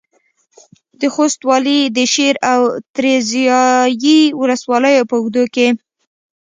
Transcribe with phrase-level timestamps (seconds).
[0.99, 2.61] د خوست والي د شېر او
[2.95, 5.67] تریزایي ولسوالیو په اوږدو کې